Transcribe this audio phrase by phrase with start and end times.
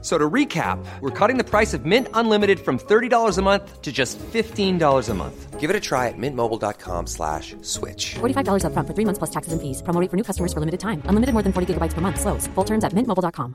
[0.00, 3.90] So to recap, we're cutting the price of Mint Unlimited from $30 a month to
[3.90, 5.58] just $15 a month.
[5.58, 8.14] Give it a try at mintmobile.com slash switch.
[8.20, 9.82] $45 upfront for three months plus taxes and fees.
[9.82, 11.02] Promo rate for new customers for limited time.
[11.06, 12.20] Unlimited more than 40 gigabytes per month.
[12.20, 12.46] Slows.
[12.54, 13.54] Full terms at mintmobile.com.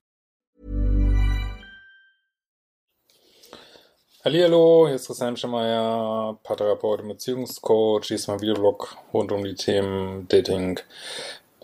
[4.25, 8.07] Hallihallo, hier ist Christian Schemeier, Paartherapeut und Beziehungscoach.
[8.07, 10.79] Hier ist mein Videoblog rund um die Themen Dating,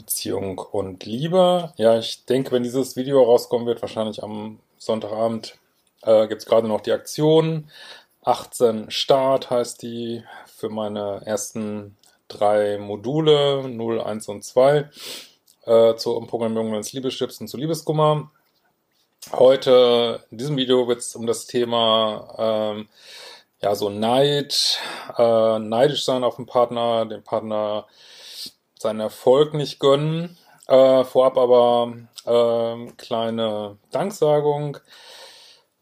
[0.10, 1.72] Beziehung und Liebe.
[1.78, 5.60] Ja, ich denke, wenn dieses Video rauskommen wird, wahrscheinlich am Sonntagabend,
[6.02, 7.70] äh, gibt es gerade noch die Aktion.
[8.24, 11.96] 18 Start heißt die für meine ersten
[12.28, 14.90] drei Module 0, 1 und 2
[15.66, 18.32] äh, zur Umprogrammierung des Liebeschips und zu Liebeskummer.
[19.32, 22.90] Heute in diesem Video wird es um das Thema ähm,
[23.62, 24.80] ja so Neid,
[25.20, 27.86] äh, neidisch sein auf den Partner, dem Partner
[28.80, 30.38] seinen Erfolg nicht gönnen.
[30.68, 31.94] Äh, vorab aber
[32.26, 34.78] äh, kleine Danksagung.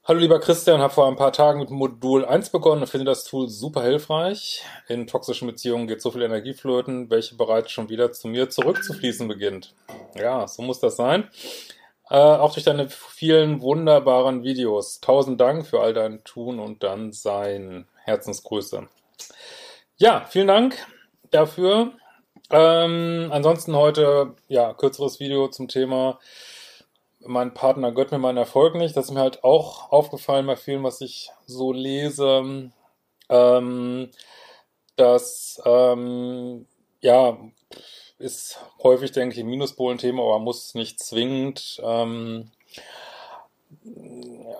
[0.03, 3.25] Hallo lieber Christian, habe vor ein paar Tagen mit Modul 1 begonnen und finde das
[3.25, 4.63] Tool super hilfreich.
[4.87, 9.27] In toxischen Beziehungen geht so viel Energie flöten, welche bereits schon wieder zu mir zurückzufließen
[9.27, 9.75] beginnt.
[10.15, 11.29] Ja, so muss das sein.
[12.09, 15.01] Äh, auch durch deine vielen wunderbaren Videos.
[15.01, 17.87] Tausend Dank für all dein Tun und dann Sein.
[18.05, 18.87] Herzensgrüße.
[19.97, 20.77] Ja, vielen Dank
[21.29, 21.91] dafür.
[22.49, 26.19] Ähm, ansonsten heute, ja, kürzeres Video zum Thema
[27.27, 28.95] mein Partner gönnt mir meinen Erfolg nicht.
[28.95, 32.71] Das ist mir halt auch aufgefallen bei vielen, was ich so lese.
[33.29, 34.09] Ähm,
[34.95, 36.65] dass, ähm,
[37.01, 37.37] ja,
[38.17, 41.79] ist häufig, denke ich, ein Minuspolen-Thema, aber muss nicht zwingend.
[41.83, 42.51] Ähm,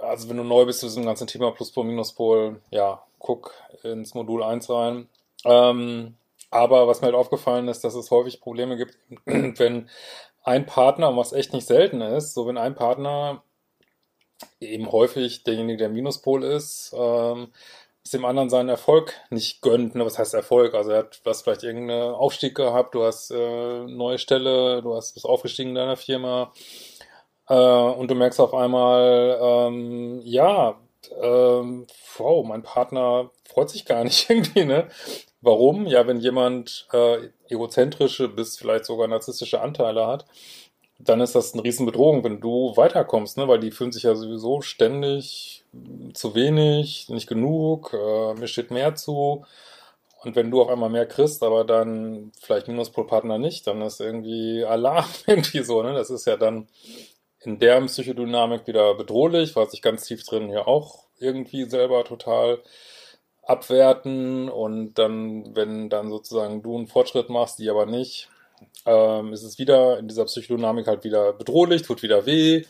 [0.02, 4.44] also wenn du neu bist zu diesem ganzen Thema Pluspol, Minuspol, ja, guck ins Modul
[4.44, 5.10] 1 rein.
[5.46, 6.16] Ähm,
[6.50, 9.90] aber was mir halt aufgefallen ist, dass es häufig Probleme gibt, wenn
[10.44, 13.44] ein Partner, was echt nicht selten ist, so wenn ein Partner
[14.60, 17.50] eben häufig derjenige, der Minuspol ist, ähm,
[18.04, 19.96] es dem anderen seinen Erfolg nicht gönnt.
[19.96, 20.06] Ne?
[20.06, 20.74] Was heißt Erfolg?
[20.74, 25.14] Also er hat was vielleicht irgendeinen Aufstieg gehabt, du hast äh, neue Stelle, du hast
[25.14, 26.54] bist aufgestiegen in deiner Firma
[27.50, 30.80] äh, und du merkst auf einmal, ähm, ja,
[31.22, 31.88] ähm,
[32.18, 34.88] wow, mein Partner freut sich gar nicht irgendwie, ne?
[35.42, 35.86] Warum?
[35.86, 40.26] Ja, wenn jemand äh, egozentrische bis vielleicht sogar narzisstische Anteile hat,
[41.00, 43.48] dann ist das eine Riesenbedrohung, wenn du weiterkommst, ne?
[43.48, 45.64] weil die fühlen sich ja sowieso ständig
[46.14, 49.46] zu wenig, nicht genug, äh, mir steht mehr zu.
[50.24, 54.64] Und wenn du auf einmal mehr kriegst, aber dann vielleicht Minuspolpartner nicht, dann ist irgendwie
[54.66, 55.84] Alarm irgendwie so.
[55.84, 55.94] Ne?
[55.94, 56.68] Das ist ja dann
[57.42, 62.60] in der Psychodynamik wieder bedrohlich, was ich ganz tief drin hier auch irgendwie selber total
[63.48, 68.30] abwerten und dann, wenn dann sozusagen du einen Fortschritt machst, die aber nicht,
[68.86, 72.66] ähm, ist es wieder in dieser Psychodynamik halt wieder bedrohlich, tut wieder weh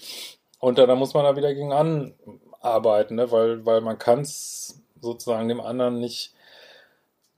[0.59, 3.31] und dann, dann muss man da wieder gegen anarbeiten, ne?
[3.31, 6.33] weil, weil man kann es sozusagen dem anderen nicht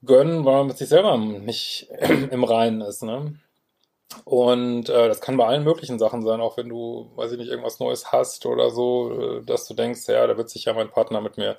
[0.06, 1.90] gönnen, weil man mit sich selber nicht
[2.32, 3.04] im Reinen ist.
[3.04, 3.36] Ne?
[4.26, 7.50] Und äh, das kann bei allen möglichen Sachen sein, auch wenn du, weiß ich nicht,
[7.50, 10.90] irgendwas Neues hast oder so, äh, dass du denkst, ja, da wird sich ja mein
[10.90, 11.58] Partner mit mir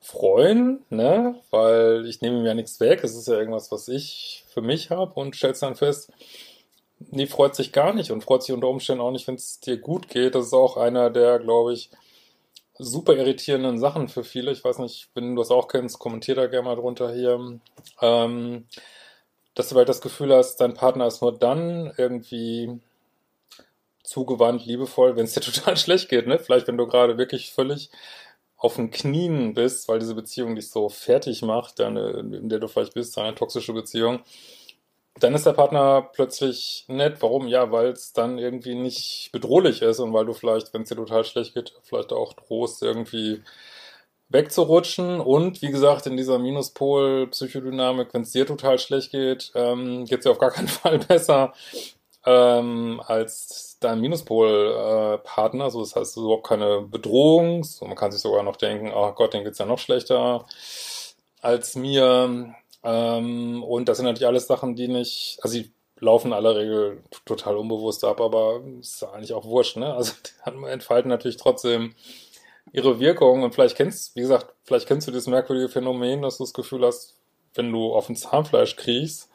[0.00, 1.36] freuen, ne?
[1.50, 3.04] Weil ich nehme ihm ja nichts weg.
[3.04, 6.12] Es ist ja irgendwas, was ich für mich habe und stellst dann fest,
[7.10, 9.78] nee, freut sich gar nicht und freut sich unter Umständen auch nicht, wenn es dir
[9.78, 10.34] gut geht.
[10.34, 11.90] Das ist auch einer der, glaube ich,
[12.78, 14.52] super irritierenden Sachen für viele.
[14.52, 17.60] Ich weiß nicht, wenn du das auch kennst, kommentier da gerne mal drunter hier.
[18.00, 18.66] Ähm,
[19.54, 22.80] dass du halt das Gefühl hast, dein Partner ist nur dann irgendwie
[24.02, 26.38] zugewandt, liebevoll, wenn es dir total schlecht geht, ne?
[26.38, 27.90] Vielleicht, wenn du gerade wirklich völlig
[28.60, 32.68] auf den Knien bist, weil diese Beziehung dich so fertig macht, deine, in der du
[32.68, 34.20] vielleicht bist, eine toxische Beziehung,
[35.18, 37.16] dann ist der Partner plötzlich nett.
[37.20, 37.48] Warum?
[37.48, 40.96] Ja, weil es dann irgendwie nicht bedrohlich ist und weil du vielleicht, wenn es dir
[40.96, 43.42] total schlecht geht, vielleicht auch drohst, irgendwie
[44.28, 45.20] wegzurutschen.
[45.20, 50.24] Und wie gesagt, in dieser Minuspol-Psychodynamik, wenn es dir total schlecht geht, ähm, geht es
[50.24, 51.54] dir auf gar keinen Fall besser
[52.26, 55.66] ähm, als dein Minuspol-Partner.
[55.66, 57.64] Äh, so, das heißt, überhaupt keine Bedrohung.
[57.64, 60.46] So, man kann sich sogar noch denken, oh Gott, den geht's ja noch schlechter
[61.40, 62.54] als mir.
[62.82, 67.02] Ähm, und das sind natürlich alles Sachen, die nicht, also die laufen in aller Regel
[67.26, 69.94] total unbewusst ab, aber ist eigentlich auch wurscht, ne?
[69.94, 70.14] Also
[70.46, 71.94] die entfalten natürlich trotzdem
[72.72, 76.44] ihre Wirkung und vielleicht kennst, wie gesagt, vielleicht kennst du dieses merkwürdige Phänomen, dass du
[76.44, 77.16] das Gefühl hast,
[77.54, 79.28] wenn du auf ein Zahnfleisch kriegst,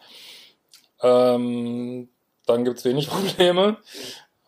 [1.02, 2.10] ähm,
[2.46, 3.78] dann gibt's wenig Probleme.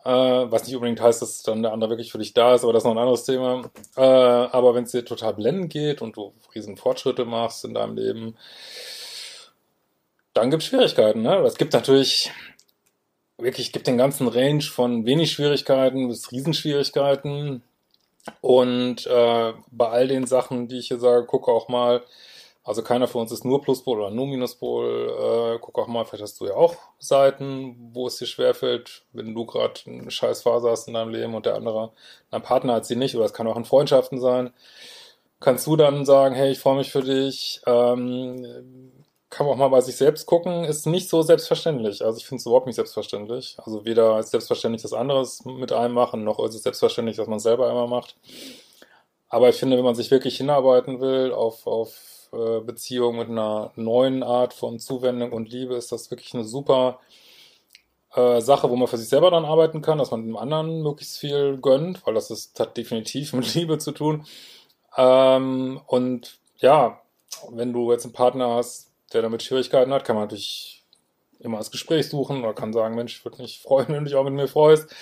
[0.04, 2.72] Äh, was nicht unbedingt heißt, dass dann der andere wirklich für dich da ist, aber
[2.72, 3.70] das ist noch ein anderes Thema.
[3.96, 7.96] Äh, aber wenn es dir total blendend geht und du riesen Fortschritte machst in deinem
[7.96, 8.36] Leben,
[10.34, 11.22] dann gibt es Schwierigkeiten.
[11.22, 11.36] Ne?
[11.38, 12.30] Es gibt natürlich
[13.38, 17.62] wirklich, gibt den ganzen Range von wenig Schwierigkeiten bis Riesenschwierigkeiten.
[18.40, 22.02] Und äh, bei all den Sachen, die ich hier sage, gucke auch mal,
[22.68, 25.54] also keiner von uns ist nur Pluspol oder nur Minuspol.
[25.56, 29.34] Äh, guck auch mal, vielleicht hast du ja auch Seiten, wo es dir schwerfällt, wenn
[29.34, 31.92] du gerade eine scheiß Phase hast in deinem Leben und der andere,
[32.30, 34.52] dein Partner hat sie nicht, oder es kann auch in Freundschaften sein.
[35.40, 38.44] Kannst du dann sagen, hey, ich freue mich für dich, ähm,
[39.30, 42.04] kann man auch mal bei sich selbst gucken, ist nicht so selbstverständlich.
[42.04, 43.56] Also ich finde es überhaupt nicht selbstverständlich.
[43.64, 47.38] Also weder ist selbstverständlich das anderes mit einem machen, noch ist es selbstverständlich, dass man
[47.40, 48.14] selber immer macht.
[49.30, 53.72] Aber ich finde, wenn man sich wirklich hinarbeiten will auf, auf äh, Beziehungen mit einer
[53.76, 57.00] neuen Art von Zuwendung und Liebe, ist das wirklich eine super
[58.14, 61.18] äh, Sache, wo man für sich selber dann arbeiten kann, dass man dem anderen möglichst
[61.18, 64.26] viel gönnt, weil das ist, hat definitiv mit Liebe zu tun.
[64.96, 67.00] Ähm, und ja,
[67.50, 70.84] wenn du jetzt einen Partner hast, der damit Schwierigkeiten hat, kann man natürlich
[71.40, 74.16] immer das Gespräch suchen oder kann sagen, Mensch, ich würde mich freuen, wenn du dich
[74.16, 74.94] auch mit mir freust.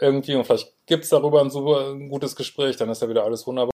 [0.00, 3.46] Irgendwie und vielleicht gibt's darüber ein super ein gutes Gespräch, dann ist ja wieder alles
[3.46, 3.70] wunderbar.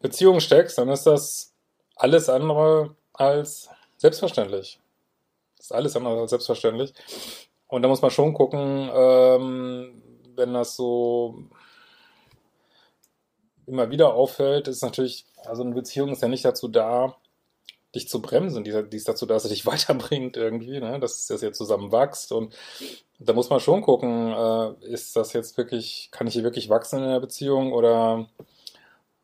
[0.00, 1.55] Beziehung steckst, dann ist das
[1.96, 4.80] alles andere als selbstverständlich.
[5.56, 6.92] Das ist alles andere als selbstverständlich.
[7.66, 10.02] Und da muss man schon gucken, ähm,
[10.36, 11.42] wenn das so
[13.66, 17.16] immer wieder auffällt, ist natürlich, also eine Beziehung ist ja nicht dazu da,
[17.94, 21.00] dich zu bremsen, die, die ist dazu da, dass er dich weiterbringt irgendwie, ne?
[21.00, 22.54] dass das jetzt zusammen wächst und
[23.18, 27.02] da muss man schon gucken, äh, ist das jetzt wirklich, kann ich hier wirklich wachsen
[27.02, 28.28] in der Beziehung oder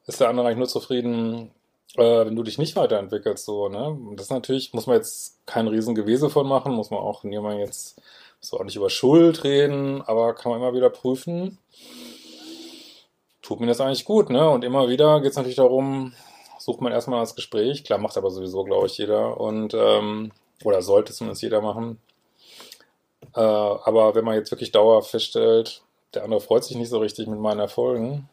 [0.06, 1.52] ist der andere eigentlich nur zufrieden,
[1.96, 3.98] äh, wenn du dich nicht weiterentwickelst, so, ne?
[4.16, 8.00] Das natürlich, muss man jetzt kein Riesengewese von machen, muss man auch niemand jetzt
[8.40, 11.58] so auch nicht über Schuld reden, aber kann man immer wieder prüfen,
[13.40, 14.48] tut mir das eigentlich gut, ne?
[14.48, 16.12] Und immer wieder geht es natürlich darum,
[16.58, 17.84] sucht man erstmal das Gespräch.
[17.84, 19.40] Klar, macht aber sowieso, glaube ich, jeder.
[19.40, 20.32] Und, ähm,
[20.64, 22.00] oder sollte zumindest jeder machen.
[23.34, 25.82] Äh, aber wenn man jetzt wirklich dauerhaft feststellt,
[26.14, 28.28] der andere freut sich nicht so richtig mit meinen Erfolgen,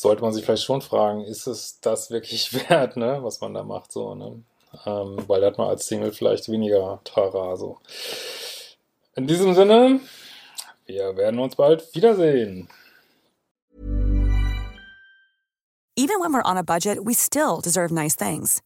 [0.00, 3.62] sollte man sich vielleicht schon fragen, ist es das wirklich wert, ne, was man da
[3.62, 4.42] macht, so, ne?
[4.84, 7.78] Ähm, weil da hat man als Single vielleicht weniger Tara, so.
[9.14, 10.00] In diesem Sinne,
[10.84, 12.68] wir werden uns bald wiedersehen.
[15.98, 18.60] Even when we're on a budget, we still deserve nice things.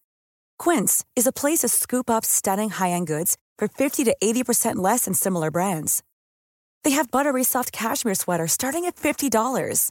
[0.58, 5.04] Quince is a place to scoop up stunning high-end goods for 50 to 80% less
[5.04, 6.02] than similar brands.
[6.82, 9.90] They have buttery soft cashmere sweaters starting at $50,